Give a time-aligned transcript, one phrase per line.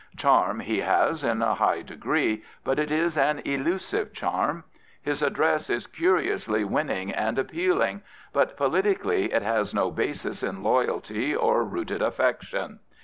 [0.17, 4.63] Charm he has in a high degree; but it is an illusive charm.
[4.99, 8.01] His address is curiously winning and appeal ing;
[8.33, 12.79] but politically it has no basis in loyalty or rooted affection.